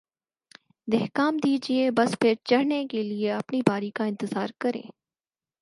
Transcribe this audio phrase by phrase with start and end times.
[0.87, 4.85] دھکا م دیجئے، بس پر چڑھنے کے لئے اپنی باری کا انتظار کریں